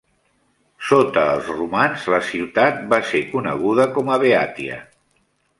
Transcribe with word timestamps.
Sota 0.91 1.25
els 1.33 1.51
romans, 1.57 2.07
la 2.15 2.21
ciutat 2.31 2.81
va 2.95 3.01
ser 3.13 3.21
coneguda 3.35 3.89
com 3.99 4.11
a 4.17 4.21
Beatia. 4.25 4.83